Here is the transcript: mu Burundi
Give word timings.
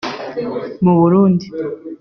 mu 0.83 0.93
Burundi 0.99 1.45